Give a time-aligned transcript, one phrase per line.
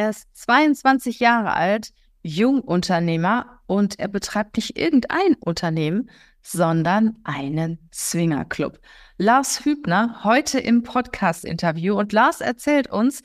[0.00, 1.92] Er ist 22 Jahre alt,
[2.22, 6.08] Jungunternehmer und er betreibt nicht irgendein Unternehmen,
[6.40, 8.80] sondern einen Swingerclub.
[9.18, 13.22] Lars Hübner heute im Podcast-Interview und Lars erzählt uns,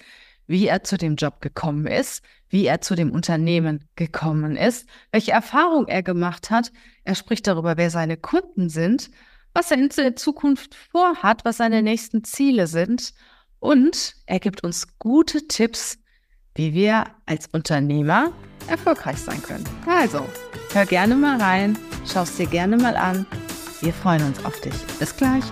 [0.47, 5.31] wie er zu dem Job gekommen ist, wie er zu dem Unternehmen gekommen ist, welche
[5.31, 6.73] Erfahrung er gemacht hat.
[7.05, 9.11] Er spricht darüber, wer seine Kunden sind,
[9.53, 13.13] was er in der Zukunft vorhat, was seine nächsten Ziele sind
[13.59, 15.99] und er gibt uns gute Tipps,
[16.55, 18.31] wie wir als Unternehmer
[18.67, 19.65] erfolgreich sein können.
[19.85, 20.25] Also,
[20.73, 21.77] hör gerne mal rein,
[22.11, 23.25] schau es dir gerne mal an.
[23.81, 24.73] Wir freuen uns auf dich.
[24.97, 25.43] Bis gleich.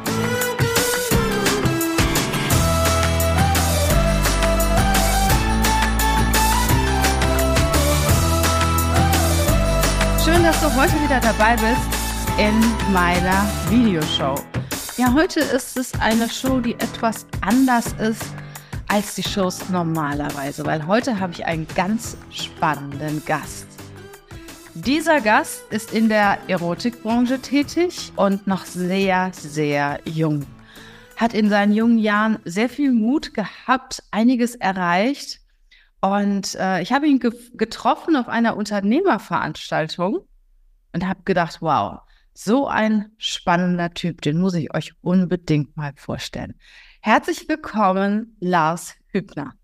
[10.24, 14.36] Schön, dass du heute wieder dabei bist in meiner Videoshow.
[14.96, 18.24] Ja, heute ist es eine Show, die etwas anders ist
[18.88, 23.68] als die Shows normalerweise, weil heute habe ich einen ganz spannenden Gast.
[24.76, 30.46] Dieser Gast ist in der Erotikbranche tätig und noch sehr, sehr jung.
[31.16, 35.42] Hat in seinen jungen Jahren sehr viel Mut gehabt, einiges erreicht.
[36.02, 40.28] Und äh, ich habe ihn ge getroffen auf einer Unternehmerveranstaltung
[40.92, 42.00] und habe gedacht, wow,
[42.34, 46.56] so ein spannender Typ, den muss ich euch unbedingt mal vorstellen.
[47.06, 49.56] Herzlich willkommen, Lars Hübner.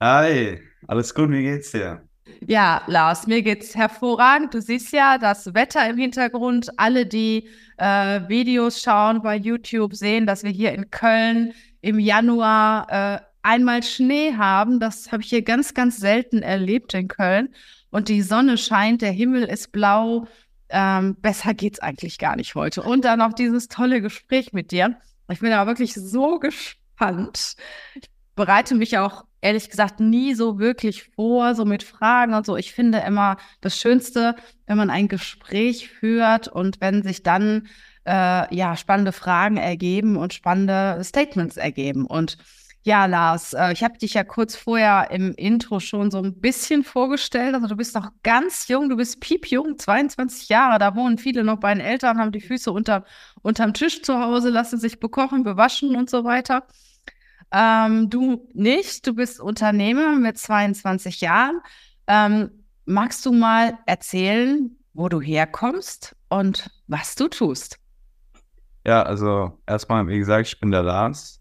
[0.00, 2.02] Hi, alles gut, wie geht's dir?
[2.44, 4.52] Ja, Lars, mir geht's hervorragend.
[4.52, 6.70] Du siehst ja das Wetter im Hintergrund.
[6.76, 11.52] Alle, die äh, Videos schauen bei YouTube, sehen, dass wir hier in Köln
[11.82, 14.80] im Januar äh, einmal Schnee haben.
[14.80, 17.54] Das habe ich hier ganz, ganz selten erlebt in Köln.
[17.90, 20.26] Und die Sonne scheint, der Himmel ist blau.
[20.68, 22.82] Ähm, besser geht's eigentlich gar nicht heute.
[22.82, 24.96] Und dann noch dieses tolle Gespräch mit dir.
[25.30, 27.56] Ich bin aber wirklich so gespannt.
[27.94, 32.56] Ich bereite mich auch ehrlich gesagt nie so wirklich vor, so mit Fragen und so.
[32.56, 37.68] Ich finde immer das Schönste, wenn man ein Gespräch führt und wenn sich dann
[38.06, 42.06] äh, ja spannende Fragen ergeben und spannende Statements ergeben.
[42.06, 42.38] Und
[42.88, 46.84] ja, Lars, äh, ich habe dich ja kurz vorher im Intro schon so ein bisschen
[46.84, 47.54] vorgestellt.
[47.54, 50.78] Also du bist noch ganz jung, du bist piepjung, 22 Jahre.
[50.78, 53.04] Da wohnen viele noch bei den Eltern, haben die Füße unter,
[53.42, 56.66] unterm Tisch zu Hause, lassen sich bekochen, bewaschen und so weiter.
[57.52, 61.60] Ähm, du nicht, du bist Unternehmer mit 22 Jahren.
[62.06, 67.78] Ähm, magst du mal erzählen, wo du herkommst und was du tust?
[68.86, 71.37] Ja, also erstmal, wie gesagt, ich bin der Lars,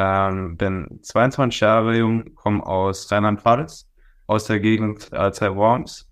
[0.00, 3.88] ähm, bin 22 Jahre jung, komme aus Rheinland-Pfalz,
[4.26, 6.08] aus der Gegend äh, Worms.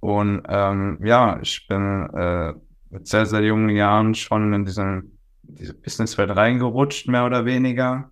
[0.00, 2.52] Und ähm, ja, ich bin äh,
[2.90, 8.10] mit sehr, sehr jungen Jahren schon in diesen, diese Businesswelt reingerutscht, mehr oder weniger.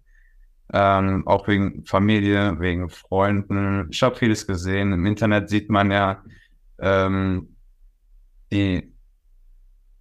[0.72, 3.88] Ähm, auch wegen Familie, wegen Freunden.
[3.90, 4.92] Ich habe vieles gesehen.
[4.92, 6.22] Im Internet sieht man ja
[6.80, 7.54] ähm,
[8.50, 8.91] die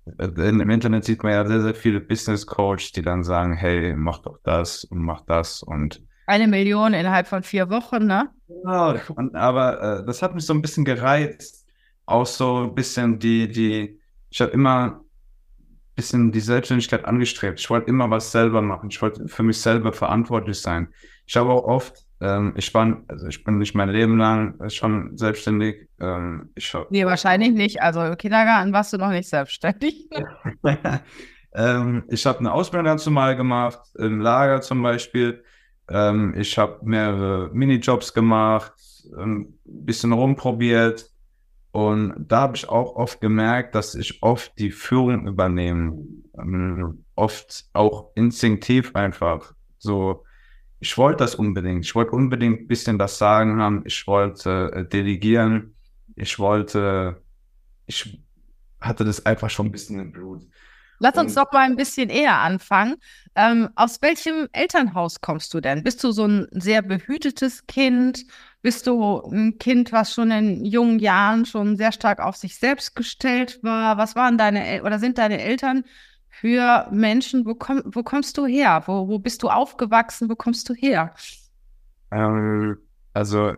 [0.06, 4.20] im Internet sieht man ja sehr, sehr viele Business Coaches, die dann sagen, hey, mach
[4.20, 8.30] doch das und mach das und eine Million innerhalb von vier Wochen, ne?
[8.48, 8.96] Genau,
[9.34, 11.66] aber äh, das hat mich so ein bisschen gereizt.
[12.06, 17.60] Auch so ein bisschen die, die, ich habe immer ein bisschen die Selbstständigkeit angestrebt.
[17.60, 18.90] Ich wollte immer was selber machen.
[18.90, 20.94] Ich wollte für mich selber verantwortlich sein.
[21.26, 25.18] Ich habe auch oft ähm, ich war, also ich bin nicht mein Leben lang schon
[25.18, 25.90] selbstständig.
[26.00, 27.82] Ähm, ich nee, wahrscheinlich nicht.
[27.82, 30.08] Also im Kindergarten warst du noch nicht selbstständig.
[31.56, 35.44] ähm, ich habe eine Ausbildung dazu mal gemacht, im Lager zum Beispiel.
[35.90, 38.74] Ähm, ich habe mehrere Minijobs gemacht,
[39.18, 41.10] ein bisschen rumprobiert.
[41.72, 46.06] Und da habe ich auch oft gemerkt, dass ich oft die Führung übernehme.
[46.38, 49.54] Ähm, oft auch instinktiv einfach.
[49.80, 50.24] So,
[50.82, 51.86] ich wollte das unbedingt.
[51.86, 53.84] Ich wollte unbedingt ein bisschen das Sagen haben.
[53.86, 55.76] Ich wollte äh, delegieren.
[56.16, 57.22] Ich wollte,
[57.86, 58.20] ich
[58.82, 60.42] hatte das einfach schon ein bisschen im Blut.
[60.98, 62.96] Lass uns doch mal ein bisschen eher anfangen.
[63.36, 65.84] Ähm, aus welchem Elternhaus kommst du denn?
[65.84, 68.26] Bist du so ein sehr behütetes Kind?
[68.64, 72.96] Bist du ein Kind, was schon in jungen Jahren schon sehr stark auf sich selbst
[72.96, 73.98] gestellt war?
[73.98, 75.84] Was waren deine El oder sind deine Eltern
[76.42, 78.82] für Menschen, wo, komm, wo kommst du her?
[78.88, 80.28] Wo, wo bist du aufgewachsen?
[80.28, 81.14] Wo kommst du her?
[82.10, 82.80] Ähm,
[83.14, 83.54] also,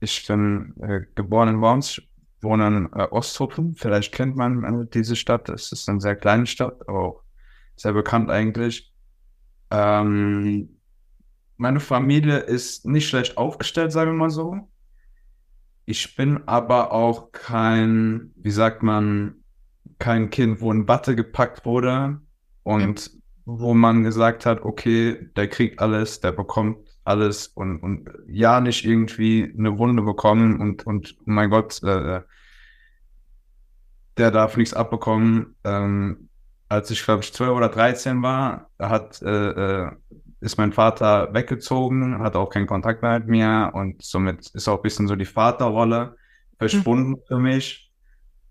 [0.00, 2.02] ich bin äh, geboren in Worms,
[2.40, 3.76] wohne in äh, Osthofen.
[3.76, 5.48] Vielleicht kennt man äh, diese Stadt.
[5.48, 7.22] Es ist eine sehr kleine Stadt, auch
[7.76, 8.92] sehr bekannt eigentlich.
[9.70, 10.80] Ähm,
[11.56, 14.58] meine Familie ist nicht schlecht aufgestellt, sagen wir mal so.
[15.84, 19.36] Ich bin aber auch kein, wie sagt man,
[20.00, 22.20] kein Kind, wo in Watte gepackt wurde
[22.64, 23.12] und ja.
[23.44, 28.84] wo man gesagt hat, okay, der kriegt alles, der bekommt alles und, und ja, nicht
[28.84, 32.22] irgendwie eine Wunde bekommen und, und oh mein Gott, äh,
[34.16, 35.54] der darf nichts abbekommen.
[35.64, 36.28] Ähm,
[36.68, 39.90] als ich, glaube ich, 12 oder 13 war, hat, äh, äh,
[40.40, 44.78] ist mein Vater weggezogen, hat auch keinen Kontakt mehr mit mir und somit ist auch
[44.78, 46.16] ein bisschen so die Vaterrolle
[46.58, 47.22] verschwunden mhm.
[47.26, 47.92] für mich.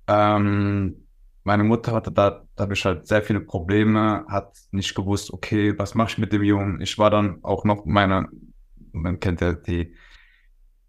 [0.08, 1.08] Ähm,
[1.44, 6.12] meine Mutter hatte da dadurch halt sehr viele Probleme, hat nicht gewusst, okay, was mache
[6.12, 6.82] ich mit dem Jungen?
[6.82, 8.30] Ich war dann auch noch meine,
[8.92, 9.96] man kennt ja die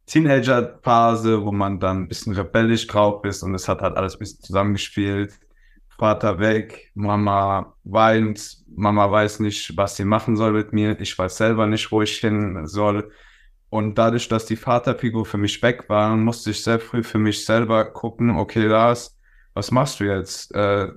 [0.06, 4.18] Teenager-Phase, wo man dann ein bisschen rebellisch drauf ist und es hat halt alles ein
[4.18, 5.38] bisschen zusammengespielt.
[5.96, 11.36] Vater weg, Mama weint, Mama weiß nicht, was sie machen soll mit mir, ich weiß
[11.36, 13.10] selber nicht, wo ich hin soll.
[13.70, 17.44] Und dadurch, dass die Vaterfigur für mich weg war, musste ich sehr früh für mich
[17.44, 19.18] selber gucken, okay, Lars,
[19.54, 20.54] was machst du jetzt?
[20.54, 20.88] Äh,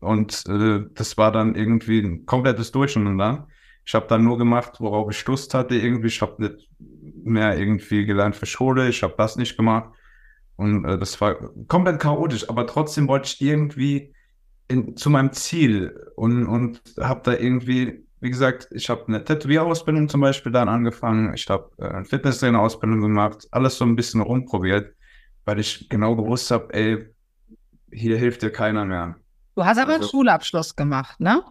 [0.00, 3.48] und äh, das war dann irgendwie ein komplettes Durcheinander.
[3.84, 5.74] Ich habe dann nur gemacht, worauf ich Lust hatte.
[5.74, 8.88] Irgendwie, ich habe nicht mehr irgendwie gelernt für Schule.
[8.88, 9.90] Ich habe das nicht gemacht.
[10.56, 11.36] Und äh, das war
[11.68, 12.48] komplett chaotisch.
[12.48, 14.14] Aber trotzdem wollte ich irgendwie
[14.68, 20.08] in, zu meinem Ziel und, und habe da irgendwie, wie gesagt, ich habe eine Tätowierausbildung
[20.08, 21.34] zum Beispiel dann angefangen.
[21.34, 23.48] Ich habe äh, eine Fitnesstrainer-Ausbildung gemacht.
[23.50, 24.94] Alles so ein bisschen rumprobiert,
[25.44, 27.06] weil ich genau gewusst habe, ey,
[27.90, 29.16] hier hilft dir keiner mehr.
[29.58, 31.42] Du hast aber also, einen Schulabschluss gemacht, ne?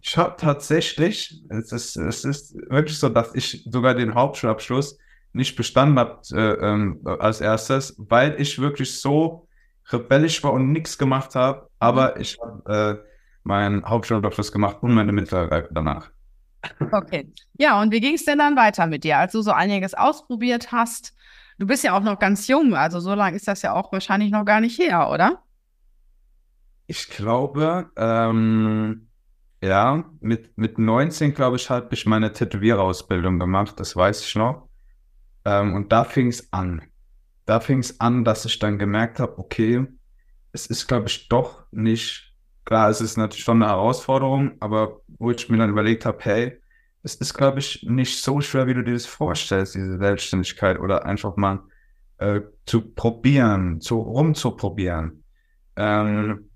[0.00, 4.96] Ich habe tatsächlich, es ist, es ist wirklich so, dass ich sogar den Hauptschulabschluss
[5.32, 9.48] nicht bestanden habe äh, ähm, als erstes, weil ich wirklich so
[9.90, 11.68] rebellisch war und nichts gemacht habe.
[11.80, 12.20] Aber mhm.
[12.20, 13.08] ich habe äh,
[13.42, 16.10] meinen Hauptschulabschluss gemacht und meine Mittelreife danach.
[16.92, 17.28] Okay.
[17.58, 20.70] Ja, und wie ging es denn dann weiter mit dir, als du so einiges ausprobiert
[20.70, 21.12] hast?
[21.58, 24.30] Du bist ja auch noch ganz jung, also so lange ist das ja auch wahrscheinlich
[24.30, 25.42] noch gar nicht her, oder?
[26.86, 29.08] Ich glaube, ähm,
[29.62, 34.68] ja, mit, mit 19, glaube ich, habe ich meine Tätowierausbildung gemacht, das weiß ich noch.
[35.44, 36.82] Ähm, und da fing es an.
[37.46, 39.86] Da fing es an, dass ich dann gemerkt habe, okay,
[40.52, 42.34] es ist, glaube ich, doch nicht,
[42.64, 46.60] klar, es ist natürlich schon eine Herausforderung, aber wo ich mir dann überlegt habe, hey,
[47.02, 51.04] es ist, glaube ich, nicht so schwer, wie du dir das vorstellst, diese Selbstständigkeit oder
[51.04, 51.60] einfach mal
[52.18, 55.24] äh, zu probieren, zu rumzuprobieren.
[55.76, 56.50] Ähm,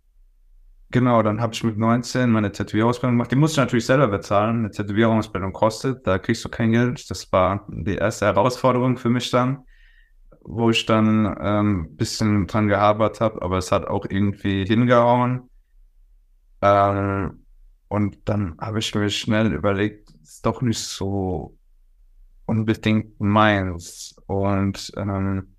[0.91, 3.31] Genau, dann habe ich mit 19 meine Tätowiererausbildung gemacht.
[3.31, 4.61] Die musste ich natürlich selber bezahlen.
[4.61, 7.11] Eine Tätowiererausbildung kostet, da kriegst du kein Geld.
[7.11, 9.65] Das war die erste Herausforderung für mich dann,
[10.41, 15.51] wo ich dann ein ähm, bisschen dran gearbeitet habe, aber es hat auch irgendwie hingehauen.
[16.63, 17.45] Ähm,
[17.89, 21.55] und dann habe ich mir schnell überlegt, ist doch nicht so
[22.47, 24.17] unbedingt meins.
[24.27, 25.55] Und ähm,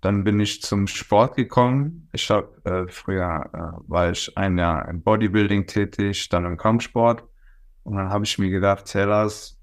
[0.00, 2.08] dann bin ich zum Sport gekommen.
[2.12, 7.24] Ich habe äh, früher äh, war ich ein Jahr im Bodybuilding tätig, dann im Kampfsport.
[7.82, 9.58] Und dann habe ich mir gedacht, Zellers,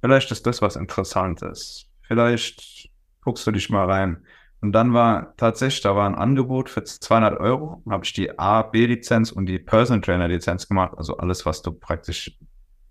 [0.00, 1.88] vielleicht ist das was Interessantes.
[2.02, 2.90] Vielleicht
[3.22, 4.24] guckst du dich mal rein.
[4.60, 7.82] Und dann war tatsächlich, da war ein Angebot für 200 Euro.
[7.90, 10.92] Habe ich die A, B-Lizenz und die Personal Trainer Lizenz gemacht.
[10.96, 12.38] Also alles, was du praktisch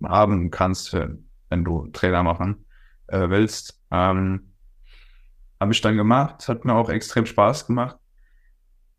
[0.03, 2.65] haben kannst, wenn du Trainer machen
[3.07, 3.79] äh, willst.
[3.91, 4.50] Ähm,
[5.61, 7.95] habe ich dann gemacht, hat mir auch extrem Spaß gemacht.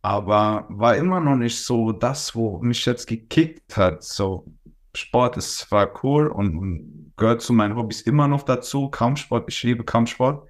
[0.00, 4.04] Aber war immer noch nicht so das, wo mich jetzt gekickt hat.
[4.04, 4.46] So,
[4.94, 8.88] Sport ist zwar cool und, und gehört zu meinen Hobbys immer noch dazu.
[8.88, 10.48] Kampfsport, ich liebe Kampfsport.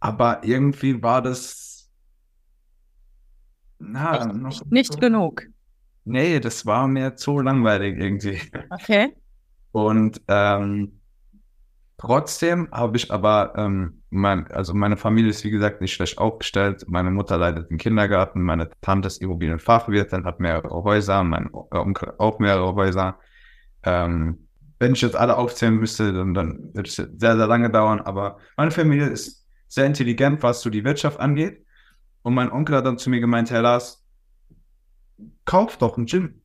[0.00, 1.88] Aber irgendwie war das
[3.78, 5.44] na, noch nicht so, genug.
[6.04, 8.40] Nee, das war mir zu langweilig irgendwie.
[8.70, 9.14] Okay.
[9.70, 10.95] Und ähm,
[11.98, 16.84] Trotzdem habe ich aber, ähm, mein, also meine Familie ist wie gesagt nicht schlecht aufgestellt.
[16.88, 22.38] Meine Mutter leitet den Kindergarten, meine Tante ist Immobilienfachwirtin, hat mehrere Häuser, mein Onkel auch
[22.38, 23.18] mehrere Häuser.
[23.82, 24.46] Ähm,
[24.78, 28.02] wenn ich jetzt alle aufzählen müsste, dann, dann würde es sehr, sehr lange dauern.
[28.02, 31.64] Aber meine Familie ist sehr intelligent, was so die Wirtschaft angeht.
[32.20, 34.04] Und mein Onkel hat dann zu mir gemeint, Herr Lars,
[35.46, 36.42] kauf doch ein Gym.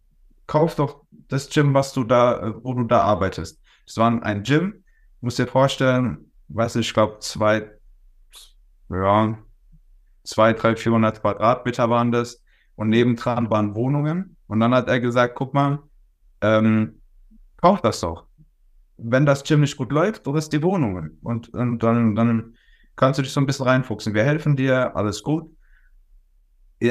[0.47, 3.61] Kauf doch das Gym, was du da, wo du da arbeitest.
[3.85, 4.80] Es war ein Gym,
[5.21, 7.71] muss dir vorstellen, weiß ich, glaube, zwei,
[8.89, 9.37] ja,
[10.23, 12.41] zwei, drei, 400 Quadratmeter waren das.
[12.75, 14.37] Und nebendran waren Wohnungen.
[14.47, 15.79] Und dann hat er gesagt, guck mal,
[16.41, 17.01] ähm,
[17.57, 18.25] kauf das doch.
[18.97, 21.19] Wenn das Gym nicht gut läuft, du hast die Wohnungen.
[21.21, 22.55] Und, und dann, dann
[22.95, 24.13] kannst du dich so ein bisschen reinfuchsen.
[24.13, 25.55] Wir helfen dir, alles gut.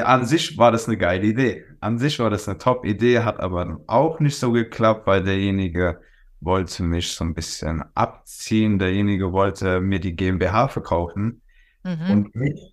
[0.05, 1.65] An sich war das eine geile Idee.
[1.81, 6.01] An sich war das eine Top-Idee, hat aber auch nicht so geklappt, weil derjenige
[6.41, 8.79] wollte mich so ein bisschen abziehen.
[8.79, 11.43] Derjenige wollte mir die GmbH verkaufen
[11.85, 12.11] mhm.
[12.11, 12.33] und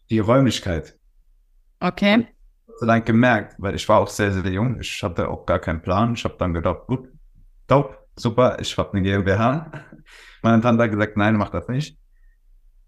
[0.10, 0.98] die Räumlichkeit.
[1.80, 2.28] Okay.
[2.68, 4.80] Ich habe dann gemerkt, weil ich war auch sehr, sehr jung.
[4.80, 6.14] Ich hatte auch gar keinen Plan.
[6.14, 7.10] Ich habe dann gedacht, gut,
[7.68, 9.72] top, super, ich habe eine GmbH.
[10.42, 11.98] Meine Tante hat gesagt, nein, mach das nicht.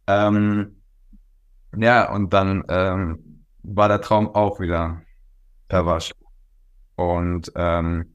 [0.07, 0.81] Ähm,
[1.75, 5.01] ja, und dann ähm, war der Traum auch wieder
[5.69, 6.13] verwascht.
[6.95, 8.13] Und ähm,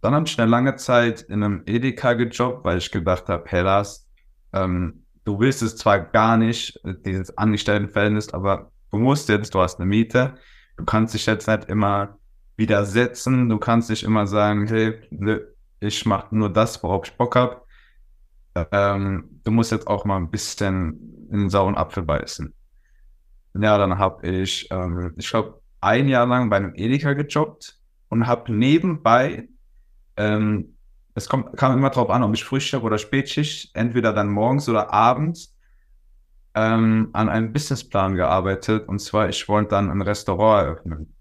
[0.00, 3.62] dann habe ich eine lange Zeit in einem Edeka gejobbt, weil ich gedacht habe, hey
[3.62, 4.08] Lars,
[4.52, 9.78] ähm, du willst es zwar gar nicht, dieses Angestelltenverhältnis, aber du musst jetzt, du hast
[9.78, 10.34] eine Miete,
[10.76, 12.16] du kannst dich jetzt nicht immer
[12.56, 15.00] widersetzen, du kannst nicht immer sagen, hey,
[15.80, 17.62] ich mache nur das, worauf ich Bock habe.
[18.72, 22.52] Ähm, du musst jetzt auch mal ein bisschen in den sauren Apfel beißen.
[23.54, 27.78] Ja, dann habe ich, ähm, ich glaube, ein Jahr lang bei einem Edeka gejobbt
[28.08, 29.48] und habe nebenbei,
[30.18, 30.76] ähm,
[31.14, 34.92] es kommt, kam immer drauf an, ob ich Frühstück oder Spätschicht, entweder dann morgens oder
[34.92, 35.56] abends,
[36.54, 38.88] ähm, an einem Businessplan gearbeitet.
[38.88, 41.14] Und zwar, ich wollte dann ein Restaurant eröffnen.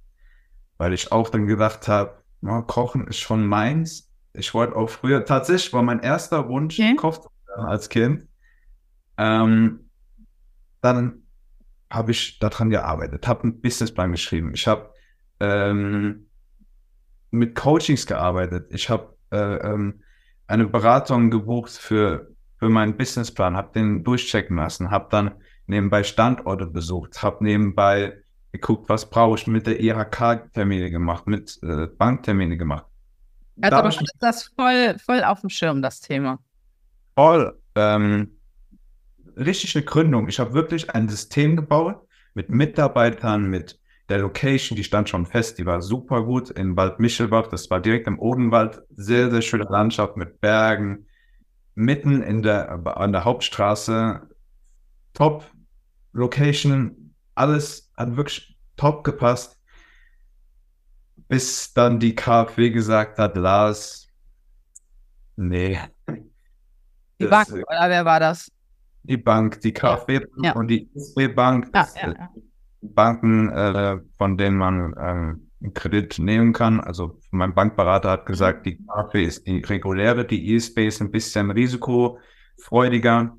[0.78, 4.12] Weil ich auch dann gedacht habe, oh, Kochen ist schon meins.
[4.34, 6.96] Ich wollte auch früher, tatsächlich war mein erster Wunsch, okay.
[6.96, 8.28] Koch zu werden als Kind.
[9.18, 9.90] Ähm,
[10.82, 11.24] dann
[11.90, 14.54] habe ich daran gearbeitet, habe einen Businessplan geschrieben.
[14.54, 14.92] Ich habe
[15.40, 16.27] ähm,
[17.32, 18.68] mit Coachings gearbeitet.
[18.70, 20.02] Ich habe äh, ähm,
[20.48, 25.32] eine Beratung gebucht für, für meinen Businessplan, habe den durchchecken lassen, habe dann
[25.68, 28.18] nebenbei Standorte besucht, habe nebenbei
[28.52, 32.86] geguckt, was brauche ich mit der IHK-Termine gemacht, mit äh, Banktermine gemacht.
[33.62, 36.40] Hat da aber das voll, voll auf dem Schirm, das Thema.
[37.16, 37.60] Voll.
[37.76, 38.38] Ähm,
[39.36, 40.28] richtig eine Gründung.
[40.28, 45.58] Ich habe wirklich ein System gebaut mit Mitarbeitern, mit der Location, die stand schon fest,
[45.58, 47.48] die war super gut in Wald Michelbach.
[47.48, 48.82] Das war direkt im Odenwald.
[48.90, 51.08] Sehr, sehr schöne Landschaft mit Bergen.
[51.76, 54.22] Mitten in der, an der Hauptstraße.
[55.14, 55.46] Top
[56.14, 57.14] Location.
[57.36, 59.60] Alles hat wirklich top gepasst.
[61.28, 64.08] Bis dann die KfW gesagt hat, Lars,
[65.36, 65.78] nee.
[67.20, 68.50] Die Bank, oder wer war das?
[69.08, 70.54] die Bank, die KfW ja.
[70.54, 71.70] und die ISB Bank.
[71.74, 72.30] Ja, ja,
[72.82, 76.80] Banken, äh, von denen man äh, einen Kredit nehmen kann.
[76.80, 81.52] Also mein Bankberater hat gesagt, die KfW ist die reguläre, die ISB ist ein bisschen
[81.52, 83.36] risikofreudiger.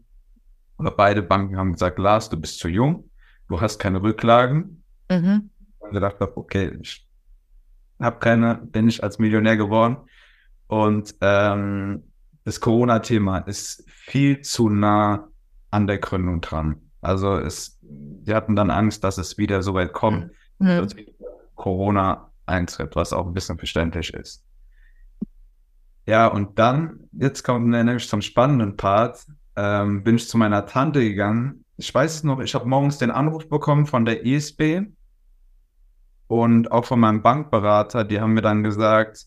[0.77, 3.11] Aber beide Banken haben gesagt, Lars, du bist zu jung,
[3.49, 4.83] du hast keine Rücklagen.
[5.11, 5.51] Mhm.
[5.79, 7.07] Und gedacht habe, okay, ich
[8.01, 9.97] habe keine, bin ich als Millionär geworden.
[10.67, 12.05] Und ähm,
[12.45, 15.29] das Corona-Thema ist viel zu nah
[15.71, 16.81] an der Gründung dran.
[17.01, 20.67] Also es, die hatten dann Angst, dass es wieder so weit kommt, mhm.
[20.67, 20.95] dass
[21.55, 24.45] Corona eintritt, was auch ein bisschen verständlich ist.
[26.07, 29.27] Ja, und dann, jetzt kommt nämlich zum spannenden Part,
[29.57, 31.65] ähm, bin ich zu meiner Tante gegangen.
[31.77, 34.87] Ich weiß es noch, ich habe morgens den Anruf bekommen von der ISB
[36.29, 39.27] und auch von meinem Bankberater, die haben mir dann gesagt,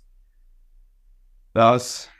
[1.54, 2.11] dass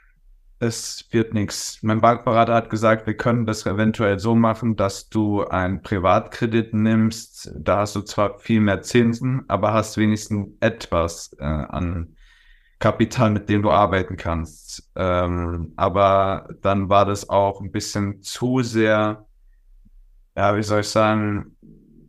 [0.62, 1.82] es wird nichts.
[1.82, 7.52] Mein Bankberater hat gesagt, wir können das eventuell so machen, dass du einen Privatkredit nimmst.
[7.58, 12.16] Da hast du zwar viel mehr Zinsen, aber hast wenigstens etwas äh, an
[12.78, 14.88] Kapital, mit dem du arbeiten kannst.
[14.94, 19.26] Ähm, aber dann war das auch ein bisschen zu sehr,
[20.36, 21.56] ja, wie soll ich sagen,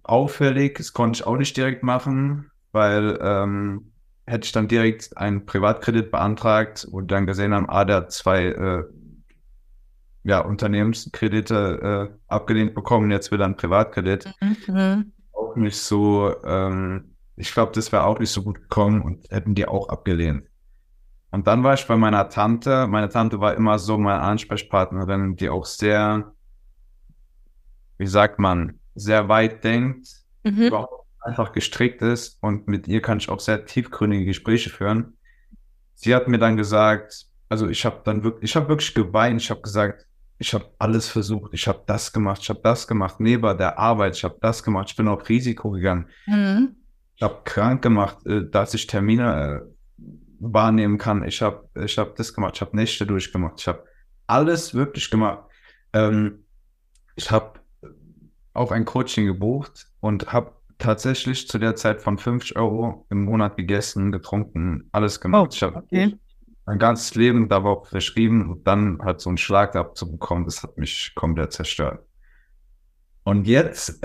[0.03, 0.77] auffällig.
[0.77, 3.92] Das konnte ich auch nicht direkt machen, weil ähm,
[4.25, 8.45] hätte ich dann direkt einen Privatkredit beantragt und dann gesehen haben, ah, der hat zwei
[8.45, 8.83] äh,
[10.23, 14.33] ja, Unternehmenskredite äh, abgelehnt bekommen, jetzt will er einen Privatkredit.
[14.41, 15.11] Mhm.
[15.33, 19.55] Auch nicht so, ähm, ich glaube, das wäre auch nicht so gut gekommen und hätten
[19.55, 20.47] die auch abgelehnt.
[21.31, 22.87] Und dann war ich bei meiner Tante.
[22.87, 26.31] Meine Tante war immer so meine Ansprechpartnerin, die auch sehr,
[27.97, 30.07] wie sagt man, sehr weit denkt,
[30.43, 30.67] mhm.
[30.67, 35.17] überhaupt einfach gestrickt ist und mit ihr kann ich auch sehr tiefgründige Gespräche führen.
[35.95, 39.49] Sie hat mir dann gesagt, also ich habe dann wirklich, ich habe wirklich geweint, ich
[39.49, 40.05] habe gesagt,
[40.39, 44.17] ich habe alles versucht, ich habe das gemacht, ich habe das gemacht, neben der Arbeit,
[44.17, 46.09] ich habe das gemacht, ich bin auf Risiko gegangen.
[46.25, 46.75] Mhm.
[47.15, 50.03] Ich habe krank gemacht, äh, dass ich Termine äh,
[50.39, 51.23] wahrnehmen kann.
[51.23, 53.85] Ich habe ich hab das gemacht, ich habe Nächte durchgemacht, ich habe
[54.27, 55.43] alles wirklich gemacht.
[55.93, 56.45] Ähm,
[57.15, 57.59] ich habe
[58.53, 60.51] auch ein Coaching gebucht und habe
[60.83, 65.47] tatsächlich zu der Zeit von 50 Euro im Monat gegessen, getrunken, alles gemacht.
[65.47, 66.17] Oh, ich habe okay.
[66.65, 71.13] mein ganzes Leben darauf verschrieben und dann halt so einen Schlag abzubekommen, das hat mich
[71.15, 72.05] komplett zerstört.
[73.23, 74.01] Und jetzt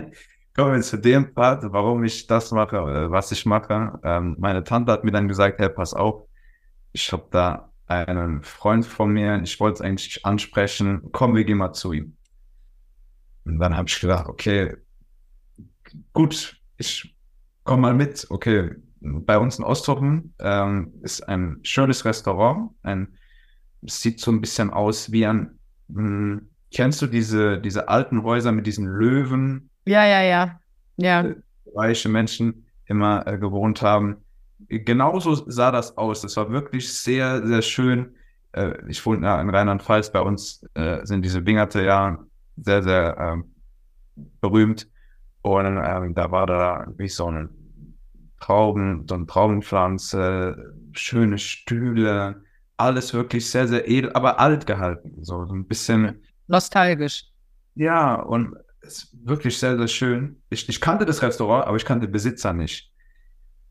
[0.56, 4.00] kommen wir zu dem Part, warum ich das mache, äh, was ich mache.
[4.02, 6.26] Ähm, meine Tante hat mir dann gesagt, hey, pass auf,
[6.92, 11.58] ich habe da einen Freund von mir, ich wollte es eigentlich ansprechen, komm, wir gehen
[11.58, 12.16] mal zu ihm.
[13.44, 14.76] Und dann habe ich gedacht, okay,
[16.12, 17.16] gut, ich
[17.64, 18.26] komme mal mit.
[18.30, 18.70] Okay,
[19.00, 22.70] bei uns in Osthofen ähm, ist ein schönes Restaurant.
[22.82, 23.16] Ein,
[23.82, 25.58] sieht so ein bisschen aus wie ein
[25.94, 29.70] Hm, kennst du diese, diese alten Häuser mit diesen Löwen?
[29.84, 30.60] Ja, ja, ja.
[30.96, 31.22] Ja.
[31.22, 31.36] Äh,
[31.74, 34.16] reiche Menschen immer äh, gewohnt haben.
[34.68, 36.24] Genauso sah das aus.
[36.24, 38.14] Es war wirklich sehr, sehr schön.
[38.52, 40.12] Äh, ich wohne ja in Rheinland-Pfalz.
[40.12, 42.18] Bei uns äh, sind diese Wingerte ja
[42.56, 43.54] sehr, sehr ähm,
[44.40, 44.88] berühmt.
[45.42, 47.48] Und ähm, da war da wie so ein
[48.40, 52.42] Trauben, so eine Traubenpflanze, schöne Stühle,
[52.76, 55.22] alles wirklich sehr, sehr edel, aber alt gehalten.
[55.22, 56.22] So, so ein bisschen.
[56.48, 57.26] Nostalgisch.
[57.74, 60.42] Ja, und es ist wirklich sehr, sehr schön.
[60.50, 62.90] Ich, ich kannte das Restaurant, aber ich kannte den Besitzer nicht.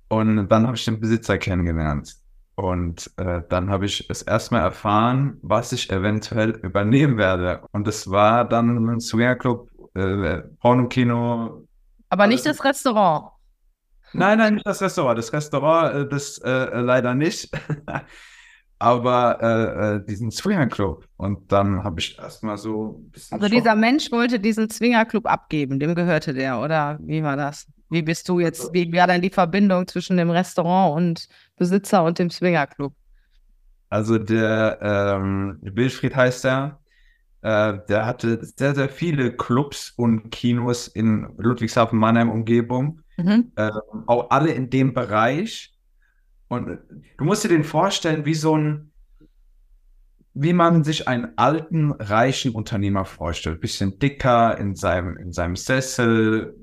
[0.09, 2.15] Und dann habe ich den Besitzer kennengelernt.
[2.55, 7.63] Und äh, dann habe ich es erstmal erfahren, was ich eventuell übernehmen werde.
[7.71, 11.67] Und das war dann ein Swingerclub, äh, Porno-Kino.
[12.09, 13.31] Aber nicht das Restaurant.
[14.13, 15.17] Nein, nein, nicht das Restaurant.
[15.17, 17.49] Das Restaurant, äh, das äh, leider nicht.
[18.81, 21.05] aber äh, äh, diesen Swingerclub.
[21.17, 23.35] Und dann habe ich erstmal so ein bisschen.
[23.35, 27.67] Also dieser Mensch wollte diesen Swingerclub abgeben, dem gehörte der, oder wie war das?
[27.91, 32.17] Wie bist du jetzt, wie war denn die Verbindung zwischen dem Restaurant und Besitzer und
[32.17, 32.93] dem Swingerclub?
[33.89, 36.79] Also der ähm, Wilfried heißt er.
[37.41, 43.01] Äh, der hatte sehr, sehr viele Clubs und Kinos in Ludwigshafen, Mannheim, Umgebung.
[43.17, 43.51] Mhm.
[43.55, 43.71] Äh,
[44.05, 45.73] auch alle in dem Bereich.
[46.47, 46.79] Und
[47.17, 48.91] du musst dir den vorstellen, wie so ein,
[50.33, 53.59] wie man sich einen alten, reichen Unternehmer vorstellt.
[53.59, 56.55] Bisschen dicker in seinem, in seinem Sessel,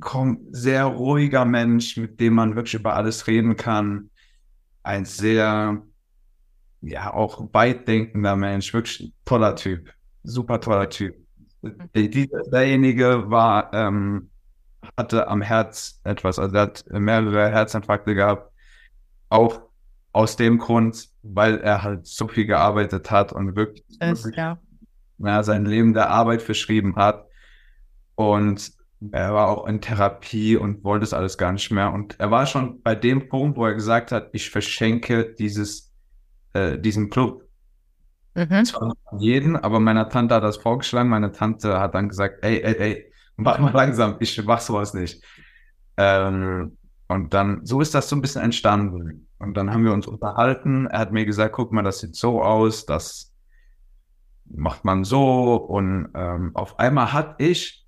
[0.00, 4.10] komm, sehr ruhiger Mensch, mit dem man wirklich über alles reden kann.
[4.82, 5.82] Ein sehr,
[6.80, 9.92] ja, auch weitdenkender Mensch, wirklich toller Typ.
[10.24, 11.16] Super toller Typ.
[11.62, 11.88] Mhm.
[11.94, 14.30] derjenige war, ähm,
[14.98, 18.50] hatte am Herz etwas, also er hat mehrere Herzinfarkte gehabt
[19.34, 19.62] auch
[20.12, 24.58] aus dem Grund, weil er halt so viel gearbeitet hat und wirklich, Ist, ja.
[25.18, 27.26] Ja, sein Leben der Arbeit verschrieben hat.
[28.14, 28.72] Und
[29.10, 31.92] er war auch in Therapie und wollte es alles gar nicht mehr.
[31.92, 35.92] Und er war schon bei dem Punkt, wo er gesagt hat, ich verschenke dieses,
[36.52, 37.42] äh, diesen Club.
[38.34, 38.64] Mhm.
[38.64, 41.08] Zwar nicht jeden, aber meiner Tante hat das vorgeschlagen.
[41.08, 45.24] Meine Tante hat dann gesagt, ey, ey, ey, mach mal langsam, ich mach sowas nicht.
[45.96, 46.76] Ähm,
[47.08, 49.28] und dann, so ist das so ein bisschen entstanden.
[49.38, 50.86] Und dann haben wir uns unterhalten.
[50.86, 53.32] Er hat mir gesagt, guck mal, das sieht so aus, das
[54.46, 55.54] macht man so.
[55.56, 57.86] Und ähm, auf einmal hat ich,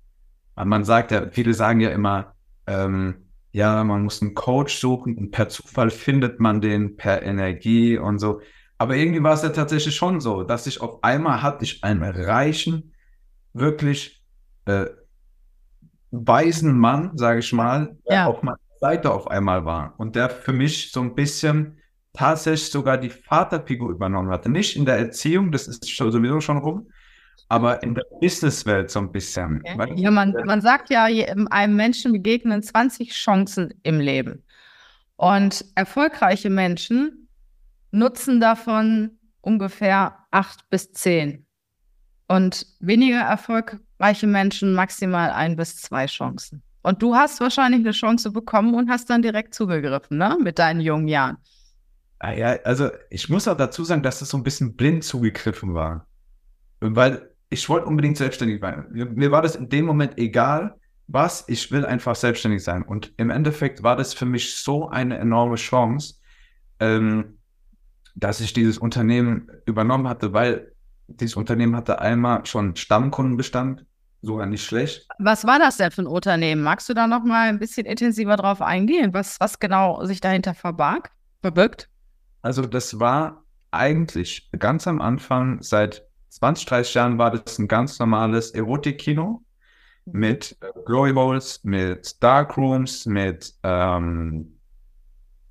[0.55, 2.33] man sagt ja, viele sagen ja immer,
[2.67, 7.97] ähm, ja, man muss einen Coach suchen und per Zufall findet man den per Energie
[7.97, 8.41] und so.
[8.77, 12.03] Aber irgendwie war es ja tatsächlich schon so, dass ich auf einmal hatte ich einen
[12.03, 12.93] reichen,
[13.53, 14.23] wirklich
[14.65, 14.85] äh,
[16.11, 18.27] weisen Mann, sage ich mal, ja.
[18.27, 21.79] auf meiner Seite auf einmal war und der für mich so ein bisschen
[22.13, 24.49] tatsächlich sogar die Vaterfigur übernommen hatte.
[24.49, 26.89] Nicht in der Erziehung, das ist sowieso schon rum,
[27.49, 29.63] aber in der Businesswelt so ein bisschen.
[29.63, 29.93] Okay.
[29.95, 34.43] Ja, man, man sagt ja, einem Menschen begegnen 20 Chancen im Leben.
[35.15, 37.26] Und erfolgreiche Menschen
[37.91, 41.45] nutzen davon ungefähr acht bis zehn.
[42.27, 46.61] Und weniger erfolgreiche Menschen maximal ein bis zwei Chancen.
[46.81, 50.37] Und du hast wahrscheinlich eine Chance bekommen und hast dann direkt zugegriffen, ne?
[50.41, 51.37] Mit deinen jungen Jahren.
[52.19, 55.73] Ah ja, also ich muss auch dazu sagen, dass das so ein bisschen blind zugegriffen
[55.73, 56.07] war.
[56.79, 58.85] Weil ich wollte unbedingt selbstständig sein.
[58.91, 60.75] Mir war das in dem Moment egal,
[61.07, 62.83] was, ich will einfach selbstständig sein.
[62.83, 66.15] Und im Endeffekt war das für mich so eine enorme Chance,
[66.79, 67.36] ähm,
[68.17, 70.73] dass ich dieses Unternehmen übernommen hatte, weil
[71.07, 73.85] dieses Unternehmen hatte einmal schon Stammkundenbestand,
[74.23, 75.07] sogar nicht schlecht.
[75.19, 76.63] Was war das denn für ein Unternehmen?
[76.63, 80.55] Magst du da noch mal ein bisschen intensiver drauf eingehen, was, was genau sich dahinter
[80.55, 81.89] verbarg, verbirgt?
[82.41, 87.99] Also das war eigentlich ganz am Anfang, seit 20, 30 Jahren war das ein ganz
[87.99, 89.43] normales Erotik-Kino
[90.05, 94.57] mit äh, Glory Holes, mit Darkrooms, mit ähm,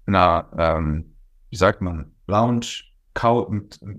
[0.07, 1.17] na, ähm,
[1.51, 2.85] wie sagt man, Lounge,
[3.15, 3.53] Kau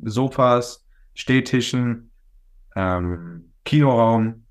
[0.04, 2.12] Sofas, Stehtischen,
[2.76, 4.48] ähm, Kinoraum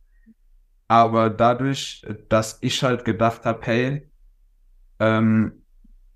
[0.89, 4.11] aber dadurch, dass ich halt gedacht habe, hey,
[5.01, 5.63] ähm,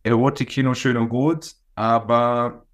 [0.02, 2.66] Erotik-Kino schön und gut, aber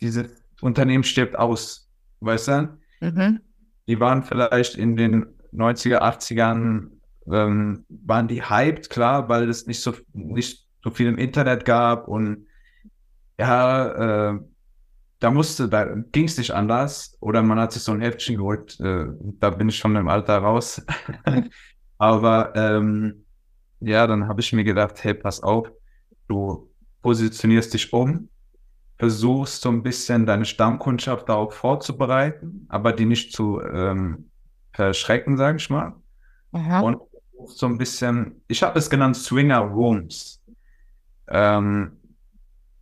[0.00, 0.28] dieses
[0.60, 2.78] Unternehmen stirbt aus, weißt du?
[3.00, 3.40] Mhm.
[3.86, 6.90] Die waren vielleicht in den 90er, 80ern,
[7.32, 12.06] ähm, waren die hyped, klar, weil es nicht so, nicht so viel im Internet gab
[12.06, 12.46] und
[13.38, 14.40] ja, äh,
[15.20, 17.16] da musste, da ging es nicht anders.
[17.20, 18.78] Oder man hat sich so ein Heftchen geholt.
[18.80, 19.06] Äh,
[19.40, 20.84] da bin ich schon im Alter raus.
[21.98, 23.24] Aber ähm,
[23.80, 25.70] ja, dann habe ich mir gedacht, hey, pass auf,
[26.28, 26.70] du
[27.02, 28.28] positionierst dich um
[28.98, 34.30] versuchst so ein bisschen deine Stammkundschaft darauf vorzubereiten, aber die nicht zu ähm,
[34.72, 35.94] verschrecken, sage ich mal.
[36.52, 36.80] Aha.
[36.80, 37.00] Und
[37.46, 40.42] so ein bisschen, ich habe es genannt Swinger Rooms.
[41.28, 41.97] Ähm,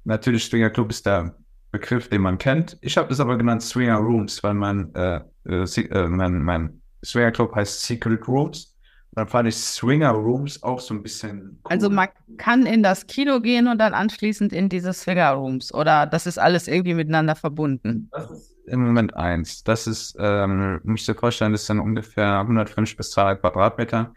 [0.07, 1.35] natürlich Swinger Club ist der
[1.71, 2.79] Begriff, den man kennt.
[2.81, 7.33] Ich habe es aber genannt Swinger Rooms, weil mein, äh, äh, äh, mein, mein Swinger
[7.33, 8.73] Club heißt Secret Rooms.
[9.13, 11.73] Dann fand ich Swinger Rooms auch so ein bisschen cool.
[11.73, 16.07] Also man kann in das Kino gehen und dann anschließend in diese Swinger Rooms oder
[16.07, 18.09] das ist alles irgendwie miteinander verbunden.
[18.13, 19.65] Das ist im Moment eins.
[19.65, 24.13] Das ist, ähm, muss ich dir vorstellen, das sind ungefähr 150 bis 200 Quadratmeter.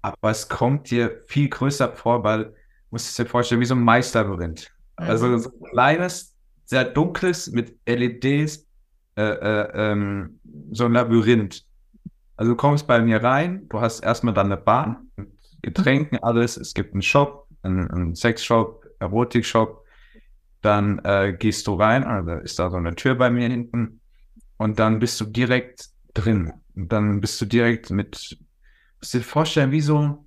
[0.00, 2.54] Aber es kommt dir viel größer vor, weil,
[2.90, 4.71] musst du dir vorstellen, wie so ein Meisterlabyrinth.
[4.96, 8.66] Also so ein kleines, sehr dunkles mit LEDs,
[9.16, 10.40] äh, äh, ähm,
[10.72, 11.64] so ein Labyrinth.
[12.36, 15.30] Also du kommst bei mir rein, du hast erstmal dann eine Bahn, mit
[15.62, 16.56] Getränken, alles.
[16.56, 19.84] Es gibt einen Shop, einen, einen Sexshop, Erotikshop.
[20.60, 24.00] Dann äh, gehst du rein, also ist da so eine Tür bei mir hinten
[24.58, 26.52] und dann bist du direkt drin.
[26.76, 28.38] Und dann bist du direkt mit,
[28.98, 30.24] musst dir vorstellen, wie so,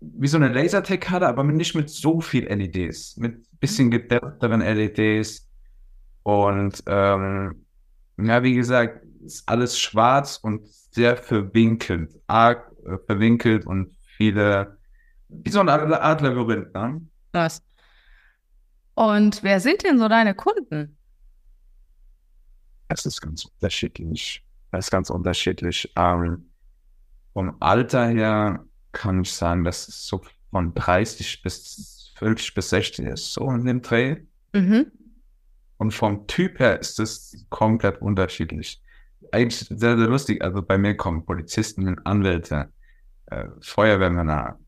[0.00, 5.48] wie so eine Lasertag-Karte, aber nicht mit so viel LEDs, mit bisschen gedämpfteren LEDs.
[6.22, 7.64] Und ähm,
[8.18, 14.78] ja, wie gesagt, ist alles schwarz und sehr verwinkelt, arg äh, verwinkelt und viele,
[15.28, 17.00] wie so eine Art Labyrinth, ne?
[17.32, 17.62] Krass.
[18.94, 20.96] Und wer sind denn so deine Kunden?
[22.88, 24.44] Es ist ganz unterschiedlich.
[24.72, 25.92] Es ist ganz unterschiedlich.
[25.94, 26.50] Ähm,
[27.32, 28.64] vom Alter her
[28.98, 33.64] kann ich sagen, dass es so von 30 bis 50 bis 60 ist, so in
[33.64, 34.16] dem Dreh.
[34.52, 34.90] Mhm.
[35.76, 38.82] Und vom Typ her ist es komplett unterschiedlich.
[39.30, 40.42] Eigentlich sehr, sehr lustig.
[40.42, 42.72] Also bei mir kommen Polizisten, Anwälte,
[43.26, 44.58] äh, Feuerwehrmänner,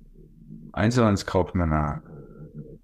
[0.73, 2.03] Einzelhandelskaufmänner,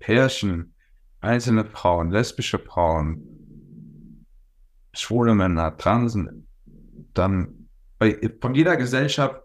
[0.00, 0.74] Pärchen,
[1.20, 4.26] einzelne Frauen, lesbische Frauen,
[4.92, 6.48] schwule Männer, Transen,
[7.14, 9.40] dann bei, von jeder Gesellschaft,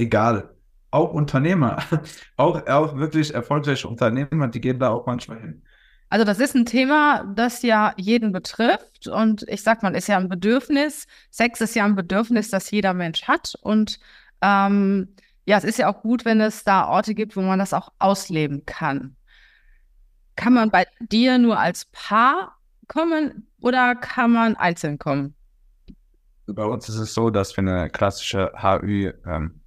[0.00, 0.54] egal,
[0.90, 1.78] auch Unternehmer,
[2.36, 5.62] auch, auch wirklich erfolgreiche Unternehmer, die gehen da auch manchmal hin.
[6.08, 10.16] Also das ist ein Thema, das ja jeden betrifft und ich sag mal, ist ja
[10.16, 11.06] ein Bedürfnis.
[11.30, 14.00] Sex ist ja ein Bedürfnis, das jeder Mensch hat und
[14.42, 17.72] ähm, ja, es ist ja auch gut, wenn es da Orte gibt, wo man das
[17.72, 19.16] auch ausleben kann.
[20.34, 22.56] Kann man bei dir nur als Paar
[22.88, 25.34] kommen oder kann man einzeln kommen?
[26.46, 29.59] Bei uns ist es so, dass wir eine klassische HÜ, ähm,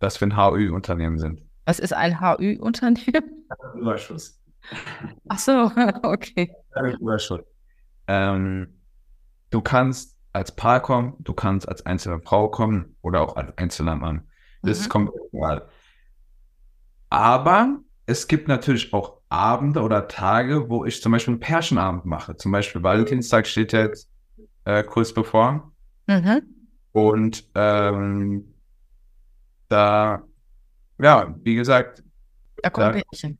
[0.00, 1.42] dass wir ein HÜ-Unternehmen sind.
[1.66, 3.46] Was ist ein HÜ-Unternehmen?
[3.74, 4.40] Überschuss.
[5.28, 5.70] Ach so,
[6.02, 6.52] okay.
[7.00, 7.40] Überschuss.
[8.08, 8.80] Ähm,
[9.50, 13.96] du kannst als Paar kommen, du kannst als einzelne Frau kommen oder auch als einzelner
[13.96, 14.28] Mann.
[14.62, 14.88] Das Mhm.
[14.88, 15.68] kommt egal.
[17.08, 22.36] Aber es gibt natürlich auch Abende oder Tage, wo ich zum Beispiel einen Pärchenabend mache.
[22.36, 24.08] Zum Beispiel Valentinstag steht jetzt
[24.64, 25.72] äh, kurz bevor.
[26.06, 26.42] Mhm.
[26.92, 28.49] Und ähm,
[29.70, 30.22] da,
[30.98, 32.02] ja, wie gesagt,
[32.62, 33.02] Da kommt Ja.
[33.02, 33.38] Pärchen.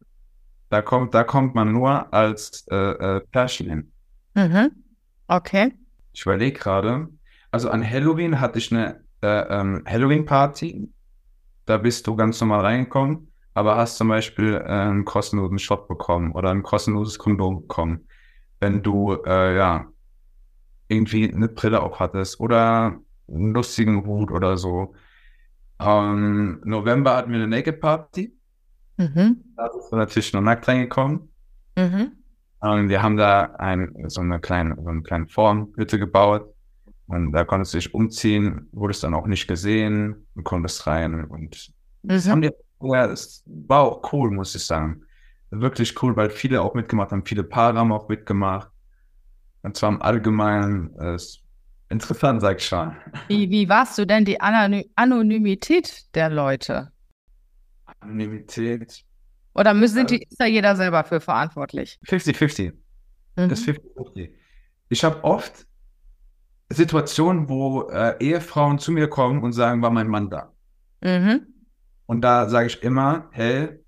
[0.71, 3.93] da kommt, da kommt man nur als äh, äh, Pärchen hin.
[4.35, 4.71] Mhm.
[5.29, 5.75] Okay.
[6.13, 7.09] Ich überlege gerade.
[7.51, 10.89] Also an Halloween hatte ich eine äh, ähm, Halloween-Party.
[11.67, 16.33] Da bist du ganz normal reingekommen, aber hast zum Beispiel äh, einen kostenlosen Shot bekommen
[16.33, 18.09] oder ein kostenloses Kondom bekommen.
[18.61, 19.87] Wenn du äh, ja
[20.89, 24.95] irgendwie eine Brille auf hattest oder einen lustigen Hut oder so.
[25.81, 28.37] Ähm, November hatten wir eine Naked Party.
[28.97, 29.43] Mhm.
[29.57, 31.29] Da bist du natürlich nur nackt reingekommen.
[31.77, 32.13] Mhm.
[32.61, 36.55] Und wir haben da ein, so eine kleine, so eine kleine Formhütte gebaut.
[37.07, 41.25] Und da konntest du dich umziehen, wurdest dann auch nicht gesehen und konntest rein.
[41.25, 42.31] Und das Mhm.
[42.31, 42.51] haben die,
[42.83, 45.03] ja, das war auch cool, muss ich sagen.
[45.51, 47.25] Wirklich cool, weil viele auch mitgemacht haben.
[47.25, 48.71] Viele Paare haben auch mitgemacht.
[49.63, 51.43] Und zwar im Allgemeinen, ist
[51.91, 52.97] interessant, sag ich schon.
[53.29, 56.93] Wie, wie warst du denn die Anony Anonymität der Leute?
[58.01, 59.05] Anonymität.
[59.55, 61.99] Oder müssen, die, ist da jeder selber für verantwortlich?
[62.07, 62.73] 50-50.
[63.37, 63.49] Mhm.
[63.49, 64.31] Das ist 50-50.
[64.89, 65.67] Ich habe oft
[66.71, 70.53] Situationen, wo äh, Ehefrauen zu mir kommen und sagen, war mein Mann da?
[71.01, 71.47] Mhm.
[72.07, 73.81] Und da sage ich immer, hey,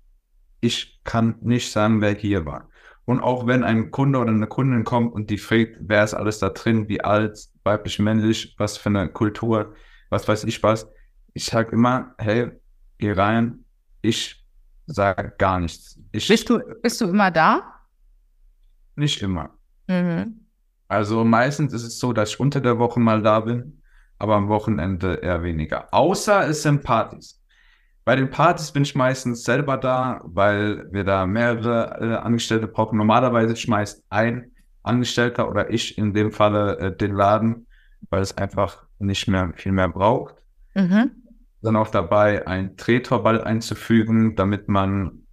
[0.59, 2.69] ich kann nicht sagen, wer hier war.
[3.05, 6.39] Und auch wenn ein Kunde oder eine Kundin kommt und die fragt, wer ist alles
[6.39, 9.75] da drin, wie alt, weiblich, männlich, was für eine Kultur,
[10.09, 10.87] was weiß ich was,
[11.33, 12.51] ich sage immer, hey,
[12.97, 13.65] geh rein,
[14.01, 14.45] ich
[14.85, 15.99] sage gar nichts.
[16.11, 17.69] Ich Bist du, bist du immer da?
[18.95, 19.49] nicht immer.
[19.87, 20.45] Mhm.
[20.87, 23.81] Also meistens ist es so, dass ich unter der Woche mal da bin,
[24.19, 25.91] aber am Wochenende eher weniger.
[25.91, 27.41] Außer es sind Partys.
[28.05, 32.97] Bei den Partys bin ich meistens selber da, weil wir da mehrere äh, Angestellte brauchen.
[32.97, 34.51] Normalerweise schmeißt ein
[34.83, 37.67] Angestellter oder ich in dem Falle äh, den Laden,
[38.09, 40.35] weil es einfach nicht mehr viel mehr braucht.
[40.75, 41.11] Mhm.
[41.61, 45.23] Dann auch dabei, ein Drehtorball einzufügen, damit man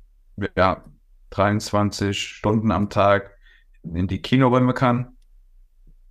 [0.57, 0.85] ja
[1.31, 3.33] 23 Stunden am Tag
[3.83, 5.17] in die Kinoräume kann.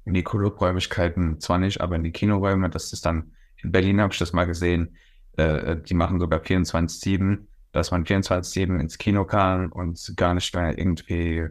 [0.06, 2.70] In die Clubräumlichkeiten zwar nicht, aber in die Kinoräume.
[2.70, 4.98] Das ist dann in Berlin habe ich das mal gesehen
[5.40, 7.40] äh, die machen sogar 24-7,
[7.72, 11.48] dass man 24-7 ins Kino kann und gar nicht mehr irgendwie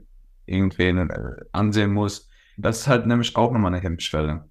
[0.48, 2.28] irgendwen äh, ansehen muss.
[2.56, 4.48] Das ist halt nämlich auch nochmal eine Hemmschwelle.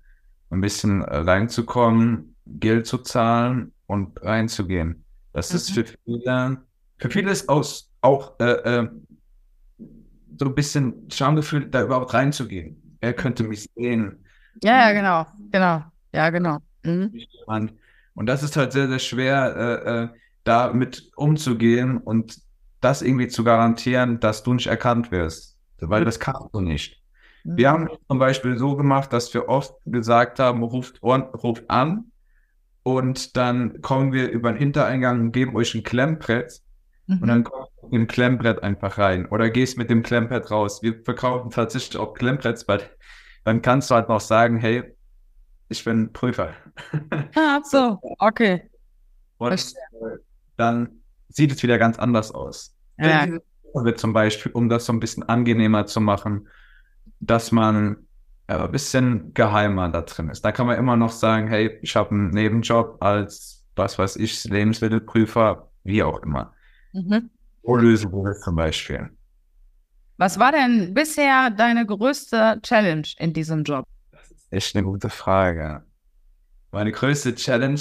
[0.50, 5.04] Ein bisschen reinzukommen, Geld zu zahlen und reinzugehen.
[5.34, 5.56] Das mhm.
[5.58, 6.62] ist für viele,
[6.98, 8.90] für viele ist aus, auch äh, äh,
[10.40, 12.98] so ein bisschen Schamgefühl, da überhaupt reinzugehen.
[13.02, 14.24] Er könnte mich sehen.
[14.64, 15.84] Ja, ja, genau, genau.
[16.14, 16.60] Ja, genau.
[16.84, 17.12] Mhm.
[18.16, 20.10] Und das ist halt sehr, sehr schwer, äh, äh,
[20.44, 22.40] damit umzugehen und
[22.82, 25.57] das irgendwie zu garantieren, dass du nicht erkannt wirst.
[25.80, 27.02] Weil das kannst du nicht.
[27.44, 32.12] Wir haben zum Beispiel so gemacht, dass wir oft gesagt haben, ruft, ruft an
[32.84, 36.62] und dann kommen wir über den Hintereingang und geben euch ein Klemmbrett
[37.06, 37.22] mhm.
[37.22, 40.84] und dann kommt mit dem Klemmbrett einfach rein oder gehst mit dem Klemmbrett raus.
[40.84, 42.82] Wir verkaufen tatsächlich auch Klemmbretts, weil
[43.46, 44.84] dann kannst du halt noch sagen, hey,
[45.70, 46.54] ich bin Prüfer.
[47.36, 48.70] Ah, so, okay.
[49.38, 50.20] Und Verstehe.
[50.58, 52.76] dann sieht es wieder ganz anders aus.
[52.98, 53.26] Ja.
[53.74, 56.48] Wird zum Beispiel, um das so ein bisschen angenehmer zu machen,
[57.20, 58.08] dass man
[58.50, 60.44] ja, ein bisschen geheimer da drin ist.
[60.44, 64.44] Da kann man immer noch sagen, hey, ich habe einen Nebenjob als, was weiß ich,
[64.46, 66.54] Lebensmittelprüfer, wie auch immer.
[66.94, 67.30] Mhm.
[67.64, 69.10] Wo lösen wir das zum Beispiel?
[70.18, 73.86] Was war denn bisher deine größte Challenge in diesem Job?
[74.50, 75.84] echt eine gute Frage.
[76.72, 77.80] Meine größte Challenge,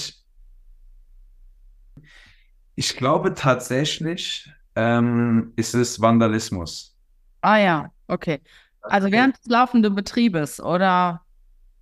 [2.74, 6.94] ich glaube tatsächlich, ähm, ist es Vandalismus.
[7.40, 8.40] Ah ja, okay.
[8.82, 11.22] Also während des laufenden Betriebes oder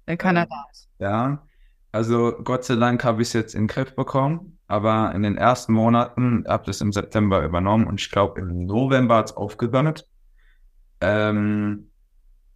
[0.07, 0.89] wenn keiner da ist.
[0.99, 1.43] Ja,
[1.93, 5.37] also Gott sei Dank habe ich es jetzt in den Griff bekommen, aber in den
[5.37, 9.37] ersten Monaten habe ich es im September übernommen und ich glaube im November hat es
[9.37, 10.09] aufgesammelt.
[11.01, 11.91] Ähm,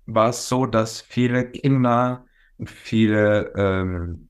[0.07, 2.24] war es so, dass viele Kinder,
[2.64, 4.29] viele, ähm,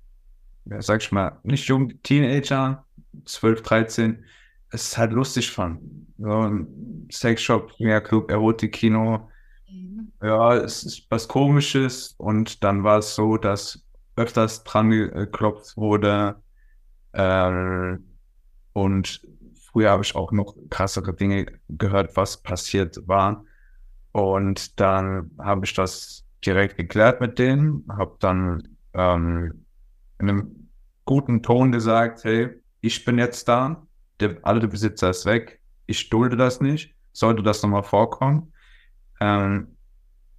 [0.80, 2.84] sag ich mal, nicht jung, Teenager,
[3.24, 4.24] 12, 13,
[4.70, 6.12] es halt lustig fanden.
[6.18, 6.66] So
[7.10, 7.72] Sexshop,
[8.04, 9.28] Club, Erotik-Kino.
[9.70, 10.12] Mhm.
[10.22, 13.84] Ja, es ist was Komisches und dann war es so, dass
[14.16, 16.36] öfters dran geklopft wurde.
[17.12, 17.96] Äh,
[18.72, 19.20] und
[19.60, 23.44] früher habe ich auch noch krassere Dinge gehört, was passiert war.
[24.12, 29.64] Und dann habe ich das direkt geklärt mit denen, habe dann ähm,
[30.18, 30.68] in einem
[31.04, 32.50] guten Ton gesagt, hey,
[32.80, 33.86] ich bin jetzt da,
[34.20, 38.52] der alte Besitzer ist weg, ich dulde das nicht, sollte das nochmal vorkommen.
[39.20, 39.76] Ähm,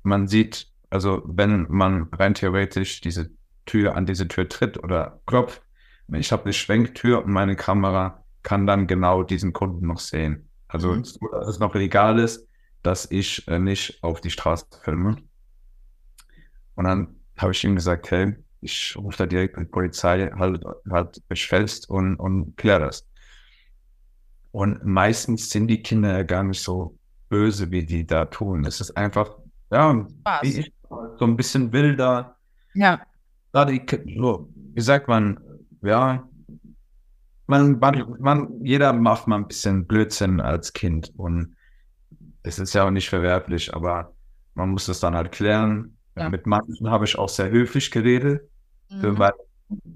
[0.04, 3.30] man sieht, also wenn man rein theoretisch diese
[3.66, 5.62] Tür an diese Tür tritt oder klopft,
[6.12, 10.50] ich habe eine Schwenktür und meine Kamera kann dann genau diesen Kunden noch sehen.
[10.68, 11.04] Also, mhm.
[11.32, 12.48] dass es noch legal ist,
[12.84, 15.18] dass ich äh, nicht auf die Straße filme.
[16.76, 21.22] Und dann habe ich ihm gesagt, hey, ich rufe da direkt mit Polizei, halt, halt
[21.30, 23.06] mich fest und, und klär das.
[24.52, 26.98] Und meistens sind die Kinder ja gar nicht so
[27.30, 28.66] böse, wie die da tun.
[28.66, 29.38] Es ist einfach,
[29.72, 30.08] ja,
[30.42, 32.36] wie ich, so ein bisschen wilder.
[32.74, 33.02] Ja.
[33.54, 35.40] Gerade, wie sagt man,
[35.82, 36.28] ja,
[37.48, 41.56] man, man, man, jeder macht mal ein bisschen Blödsinn als Kind und
[42.44, 44.14] es ist ja auch nicht verwerflich, aber
[44.54, 45.98] man muss das dann halt klären.
[46.16, 46.30] Ja.
[46.30, 48.50] Mit manchen habe ich auch sehr höflich geredet,
[48.90, 49.18] mhm.
[49.18, 49.34] weil,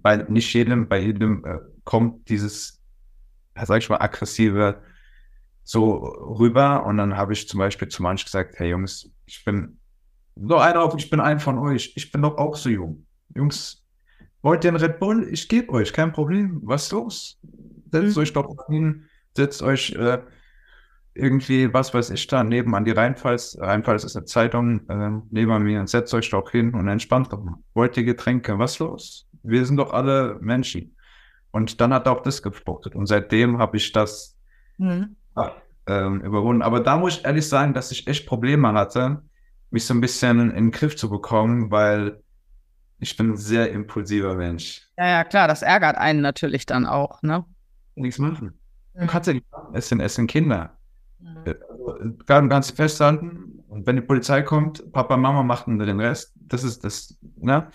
[0.02, 2.82] weil nicht jedem, bei jedem äh, kommt dieses,
[3.56, 4.82] sag ich mal, aggressive
[5.64, 6.86] so rüber.
[6.86, 9.78] Und dann habe ich zum Beispiel zu manchen gesagt, hey Jungs, ich bin
[10.36, 11.94] so einer auf, ich bin ein von euch.
[11.96, 13.06] Ich bin doch auch so jung.
[13.36, 13.84] Jungs,
[14.42, 15.28] wollt ihr einen Red Bull?
[15.32, 16.60] Ich gebe euch, kein Problem.
[16.64, 17.40] Was ist los?
[17.92, 18.22] Setzt mhm.
[18.22, 20.20] euch doch hin, setzt euch äh,
[21.16, 25.86] irgendwie, was weiß ich da, nebenan die Rheinpfalz, Rheinpfalz ist eine Zeitung, äh, neben mir,
[25.88, 27.58] setzt euch doch hin und entspannt doch mal.
[27.74, 28.58] Wollt ihr Getränke?
[28.58, 29.28] Was los?
[29.44, 30.96] Wir sind doch alle Menschen.
[31.54, 32.96] Und dann hat er auch das gefruchtet.
[32.96, 34.36] Und seitdem habe ich das
[34.80, 35.16] mhm.
[35.88, 36.64] äh, überwunden.
[36.64, 39.22] Aber da muss ich ehrlich sagen, dass ich echt Probleme hatte,
[39.70, 42.20] mich so ein bisschen in den Griff zu bekommen, weil
[42.98, 44.90] ich bin ein sehr impulsiver Mensch.
[44.98, 47.46] Ja, ja, klar, das ärgert einen natürlich dann auch, ne?
[47.94, 48.58] Nichts machen.
[48.96, 49.76] Du kannst ja nicht machen.
[49.76, 50.76] Es sind, es sind Kinder.
[51.20, 51.38] Mhm.
[51.70, 56.34] Also, kannst festhalten und wenn die Polizei kommt, Papa, Mama machten den Rest.
[56.36, 57.68] Das ist das, ne?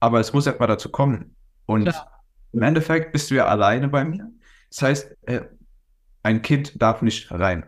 [0.00, 1.36] Aber es muss erstmal dazu kommen.
[1.66, 2.06] Und ja.
[2.52, 4.30] Im Endeffekt bist du ja alleine bei mir.
[4.70, 5.42] Das heißt, äh,
[6.22, 7.66] ein Kind darf nicht rein.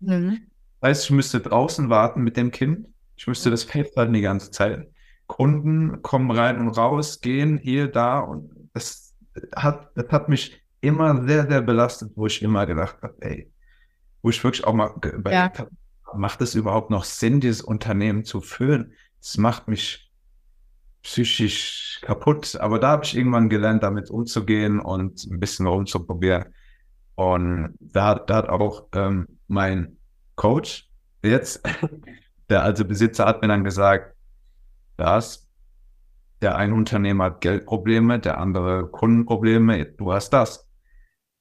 [0.00, 0.46] Mhm.
[0.80, 2.88] Das heißt, ich müsste draußen warten mit dem Kind.
[3.16, 4.88] Ich müsste das festhalten die ganze Zeit.
[5.26, 9.14] Kunden kommen rein und raus, gehen hier, da und das
[9.56, 13.50] hat, das hat mich immer sehr, sehr belastet, wo ich immer gedacht habe, ey,
[14.22, 15.64] wo ich wirklich auch mal überlegt ja.
[15.64, 15.70] habe,
[16.14, 18.92] macht es überhaupt noch Sinn, dieses Unternehmen zu führen?
[19.20, 20.10] Das macht mich
[21.02, 22.56] psychisch kaputt.
[22.56, 26.54] Aber da habe ich irgendwann gelernt, damit umzugehen und ein bisschen rumzuprobieren.
[27.16, 29.96] Und da, da hat auch ähm, mein
[30.36, 30.88] Coach
[31.22, 31.62] jetzt,
[32.48, 34.14] der alte Besitzer, hat mir dann gesagt,
[34.96, 35.48] dass
[36.42, 40.68] der eine Unternehmer hat Geldprobleme, der andere Kundenprobleme, du hast das.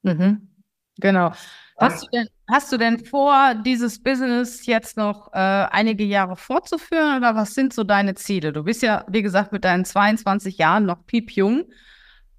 [0.03, 0.49] Mhm.
[0.97, 1.33] Genau.
[1.77, 7.17] Hast du, denn, hast du denn vor, dieses Business jetzt noch äh, einige Jahre fortzuführen
[7.17, 8.53] oder was sind so deine Ziele?
[8.53, 11.65] Du bist ja, wie gesagt, mit deinen 22 Jahren noch piepjung.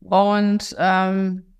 [0.00, 1.54] Und ähm,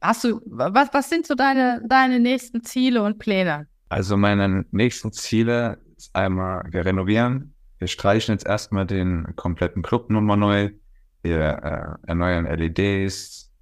[0.00, 3.66] hast du, was, was sind so deine, deine nächsten Ziele und Pläne?
[3.88, 7.54] Also meine nächsten Ziele ist einmal, wir renovieren.
[7.78, 10.70] Wir streichen jetzt erstmal den kompletten Club nochmal neu.
[11.22, 13.52] Wir äh, erneuern LEDs,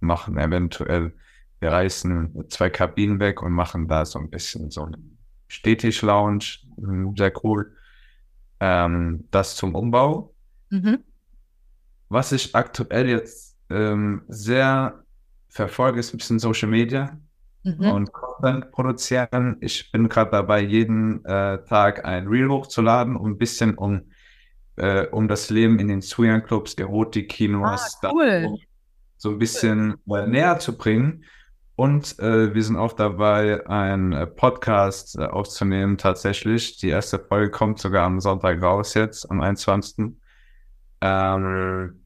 [0.00, 1.12] machen eventuell
[1.60, 5.18] wir reißen zwei Kabinen weg und machen da so ein bisschen so ein
[5.48, 6.58] Stehtisch-Lounge.
[6.76, 7.74] Hm, sehr cool.
[8.60, 10.34] Ähm, das zum Umbau.
[10.70, 10.98] Mhm.
[12.08, 15.02] Was ich aktuell jetzt ähm, sehr
[15.48, 17.18] verfolge, ist ein bisschen Social Media
[17.64, 17.80] mhm.
[17.80, 19.56] und Content produzieren.
[19.60, 24.02] Ich bin gerade dabei, jeden äh, Tag ein Reel hochzuladen, um ein bisschen um,
[24.76, 28.56] äh, um das Leben in den Swingern-Clubs, Erotik-Kinos, ah, cool.
[29.16, 30.28] so ein bisschen cool.
[30.28, 31.24] näher zu bringen.
[31.78, 36.76] Und äh, wir sind auch dabei, einen äh, Podcast äh, aufzunehmen, tatsächlich.
[36.78, 40.16] Die erste Folge kommt sogar am Sonntag raus jetzt, am 21.
[41.00, 42.04] Ähm,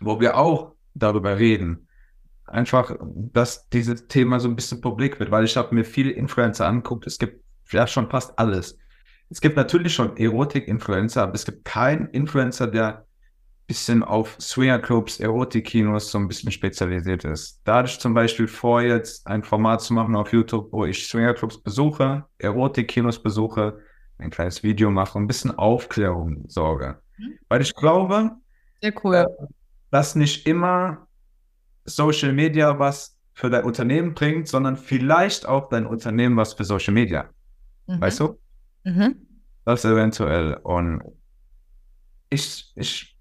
[0.00, 1.88] wo wir auch darüber reden.
[2.44, 6.66] Einfach, dass dieses Thema so ein bisschen publik wird, weil ich habe mir viele Influencer
[6.66, 7.06] angeguckt.
[7.06, 8.76] Es gibt ja schon fast alles.
[9.30, 13.06] Es gibt natürlich schon Erotik-Influencer, aber es gibt keinen Influencer, der
[13.66, 17.60] bisschen auf Swingerclubs, Erotikkinos so ein bisschen spezialisiert ist.
[17.64, 21.06] Da hatte ich zum Beispiel vor, jetzt ein Format zu machen auf YouTube, wo ich
[21.08, 23.78] Swingerclubs besuche, Erotikkinos besuche,
[24.18, 26.98] ein kleines Video mache ein bisschen Aufklärung sorge.
[27.18, 27.38] Mhm.
[27.48, 28.32] Weil ich glaube,
[29.02, 29.14] cool.
[29.14, 29.26] Äh,
[29.90, 31.06] dass nicht immer
[31.84, 36.94] Social Media was für dein Unternehmen bringt, sondern vielleicht auch dein Unternehmen was für Social
[36.94, 37.30] Media.
[37.86, 38.00] Mhm.
[38.00, 38.38] Weißt du?
[38.84, 39.16] Mhm.
[39.64, 40.54] Das eventuell.
[40.62, 41.02] Und
[42.30, 43.13] ich, ich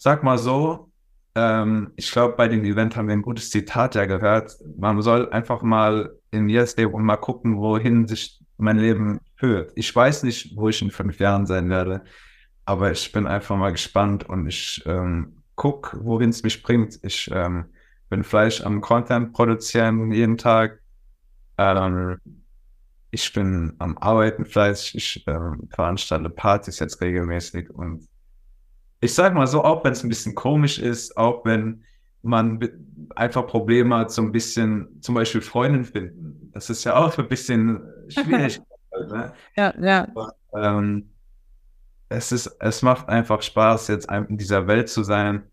[0.00, 0.90] sag mal so,
[1.34, 4.56] ähm, ich glaube, bei dem Event haben wir ein gutes Zitat ja gehört.
[4.78, 9.72] Man soll einfach mal in Yes leben und mal gucken, wohin sich mein Leben führt.
[9.74, 12.02] Ich weiß nicht, wo ich in fünf Jahren sein werde,
[12.64, 16.98] aber ich bin einfach mal gespannt und ich ähm, guck, wohin es mich bringt.
[17.02, 17.66] Ich ähm,
[18.08, 20.80] bin Fleisch am Content produzieren jeden Tag.
[21.58, 22.18] Ähm,
[23.10, 24.94] ich bin am Arbeiten fleißig.
[24.94, 28.09] Ich ähm, veranstalte Partys jetzt regelmäßig und
[29.00, 31.84] ich sag mal so, auch wenn es ein bisschen komisch ist, auch wenn
[32.22, 32.60] man
[33.16, 36.50] einfach Probleme hat, so ein bisschen zum Beispiel Freundin finden.
[36.52, 38.60] Das ist ja auch ein bisschen schwierig.
[39.08, 39.32] ne?
[39.56, 40.08] Ja, ja.
[40.14, 41.10] Aber, ähm,
[42.10, 45.44] es ist, es macht einfach Spaß, jetzt in dieser Welt zu sein,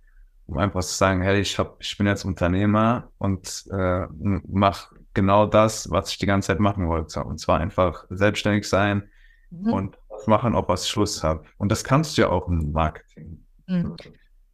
[0.47, 5.45] um einfach zu sagen, hey, ich hab, ich bin jetzt Unternehmer und äh, mach genau
[5.45, 7.23] das, was ich die ganze Zeit machen wollte.
[7.23, 9.10] Und zwar einfach selbstständig sein
[9.51, 9.73] mhm.
[9.73, 11.43] und machen, ob ich Schluss habe.
[11.58, 13.45] Und das kannst du ja auch im Marketing.
[13.67, 13.95] Mhm.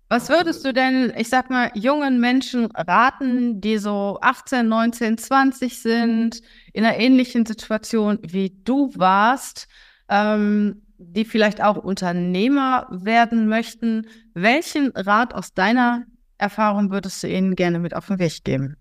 [0.10, 5.82] Was würdest du denn, ich sag mal, jungen Menschen raten, die so 18, 19, 20
[5.82, 9.68] sind, in einer ähnlichen Situation wie du warst,
[10.10, 14.08] ähm, die vielleicht auch Unternehmer werden möchten?
[14.36, 16.04] Welchen Rat aus deiner
[16.38, 18.78] Erfahrung würdest du ihnen gerne mit auf den Weg geben?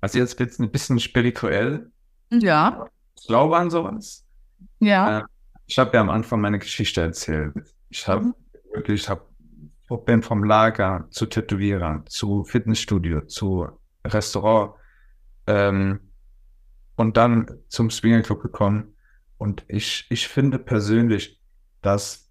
[0.00, 1.92] Also jetzt wird es ein bisschen spirituell.
[2.30, 2.86] Ja.
[3.20, 4.24] Ich glaube an sowas.
[4.80, 5.26] Ja.
[5.66, 7.54] Ich habe ja am Anfang meine Geschichte erzählt.
[7.88, 8.34] Ich habe mhm.
[8.72, 13.68] wirklich, ich bin vom Lager zu Tätowierer, zu Fitnessstudio, zu
[14.04, 14.74] Restaurant
[15.46, 16.00] ähm,
[16.96, 18.94] und dann zum Swinger Club gekommen.
[19.38, 21.40] Und ich, ich finde persönlich,
[21.82, 22.30] dass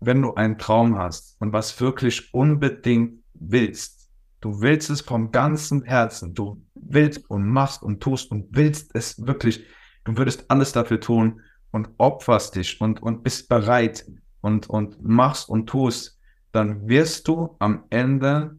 [0.00, 5.82] wenn du einen Traum hast und was wirklich unbedingt willst, du willst es vom ganzen
[5.82, 9.66] Herzen, du willst und machst und tust und willst es wirklich,
[10.04, 14.04] du würdest alles dafür tun, und opferst dich und, und bist bereit
[14.40, 16.18] und, und machst und tust,
[16.52, 18.58] dann wirst du am Ende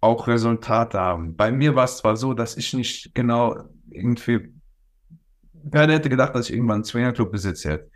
[0.00, 1.36] auch Resultate haben.
[1.36, 4.52] Bei mir war es zwar so, dass ich nicht genau irgendwie,
[5.70, 7.90] keiner hätte gedacht, dass ich irgendwann einen Swingerclub besitze.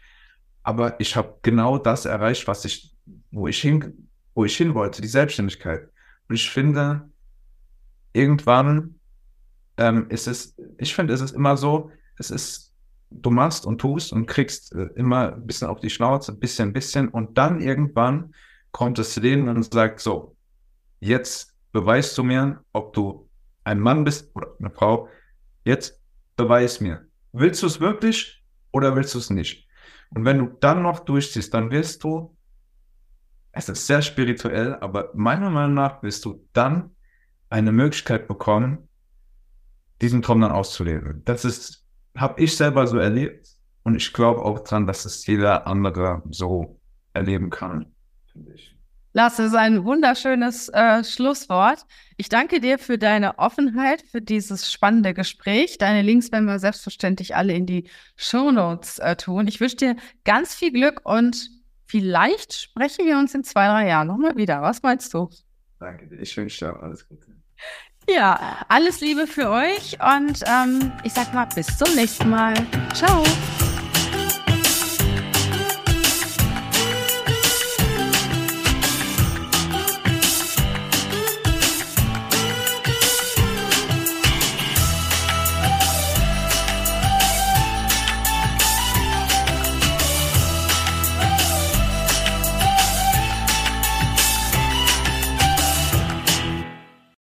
[0.62, 2.94] Aber ich habe genau das erreicht, was ich,
[3.30, 5.88] wo ich hin, wo ich hin wollte, die Selbstständigkeit.
[6.28, 7.08] Und ich finde,
[8.12, 8.96] irgendwann
[9.76, 12.70] ähm, ist es, ich finde, es ist immer so, es ist,
[13.11, 16.70] du machst und tust und kriegst äh, immer ein bisschen auf die Schnauze, ein bisschen,
[16.70, 18.34] ein bisschen und dann irgendwann
[18.72, 20.36] kommt das Leben und sagt so,
[21.00, 23.28] jetzt beweist du mir, ob du
[23.64, 25.08] ein Mann bist oder eine Frau,
[25.64, 26.00] jetzt
[26.36, 27.06] beweis mir.
[27.32, 28.42] Willst du es wirklich
[28.72, 29.68] oder willst du es nicht?
[30.11, 32.36] Und wenn du dann noch durchziehst, dann wirst du,
[33.52, 36.94] es ist sehr spirituell, aber meiner Meinung nach wirst du dann
[37.48, 38.88] eine Möglichkeit bekommen,
[40.00, 41.22] diesen Traum dann auszuleben.
[41.24, 41.84] Das ist,
[42.16, 43.48] habe ich selber so erlebt
[43.82, 46.80] und ich glaube auch dran, dass es jeder andere so
[47.12, 47.86] erleben kann,
[48.32, 48.76] finde ich.
[49.12, 51.84] Lass, es ein wunderschönes äh, Schlusswort.
[52.16, 55.78] Ich danke dir für deine Offenheit, für dieses spannende Gespräch.
[55.78, 59.48] Deine Links werden wir selbstverständlich alle in die Shownotes äh, tun.
[59.48, 61.50] Ich wünsche dir ganz viel Glück und
[61.86, 64.62] vielleicht sprechen wir uns in zwei, drei Jahren nochmal wieder.
[64.62, 65.28] Was meinst du?
[65.80, 66.20] Danke dir.
[66.20, 67.26] Ich wünsche dir alles Gute.
[68.09, 72.55] Ja, alles Liebe für euch und ähm, ich sag mal bis zum nächsten Mal.
[72.94, 73.22] Ciao.